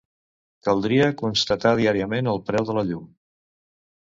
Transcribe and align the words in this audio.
Caldria 0.67 1.09
constatar 1.19 1.73
diàriament 1.81 2.33
el 2.33 2.43
preu 2.49 2.69
de 2.71 2.79
la 2.79 2.85
llum. 2.89 3.05